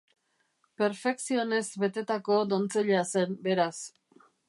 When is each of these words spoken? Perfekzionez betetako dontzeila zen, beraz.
Perfekzionez 0.81 1.63
betetako 1.85 2.41
dontzeila 2.55 3.07
zen, 3.15 3.41
beraz. 3.49 3.73